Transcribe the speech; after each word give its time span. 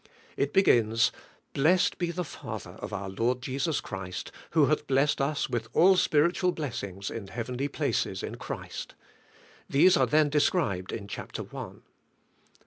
It 0.35 0.51
begins, 0.51 1.11
Blessed 1.53 1.99
be 1.99 2.09
the 2.09 2.23
Father 2.23 2.71
of 2.71 2.91
our 2.91 3.07
Lord 3.07 3.39
Jesus 3.43 3.79
Christ 3.81 4.31
who 4.49 4.65
hath 4.65 4.87
blessed 4.87 5.21
us 5.21 5.47
with 5.47 5.67
all 5.73 5.95
spiritual 5.95 6.51
bless 6.53 6.81
ings 6.81 7.11
in 7.11 7.27
heavenly 7.27 7.67
places 7.67 8.23
in 8.23 8.33
Christ;" 8.37 8.95
these 9.69 9.95
are 9.97 10.07
then 10.07 10.29
described 10.29 10.91
in 10.91 11.07
chapter 11.07 11.43
one. 11.43 11.83